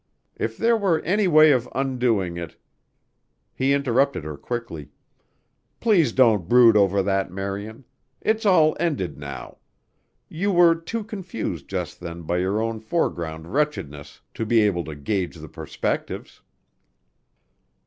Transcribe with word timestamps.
If 0.35 0.57
there 0.57 0.75
were 0.75 0.99
any 1.01 1.27
way 1.27 1.51
of 1.51 1.69
undoing 1.75 2.35
it" 2.35 2.55
He 3.53 3.71
interrupted 3.71 4.23
her 4.23 4.35
quickly, 4.35 4.89
"Please 5.79 6.11
don't 6.11 6.49
brood 6.49 6.75
over 6.75 7.03
that, 7.03 7.31
Marian. 7.31 7.85
It's 8.19 8.43
all 8.43 8.75
ended 8.79 9.19
now. 9.19 9.59
You 10.27 10.51
were 10.51 10.73
too 10.73 11.03
confused 11.03 11.67
just 11.67 11.99
then 11.99 12.23
by 12.23 12.39
your 12.39 12.59
own 12.63 12.79
foreground 12.79 13.53
wretchedness 13.53 14.21
to 14.33 14.43
be 14.43 14.61
able 14.61 14.83
to 14.85 14.95
gauge 14.95 15.35
the 15.35 15.47
perspectives." 15.47 16.41